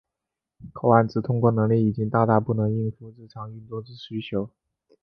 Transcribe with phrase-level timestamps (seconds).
[0.73, 4.49] 口岸之通关能力已经大大不能应付日常运作之需求。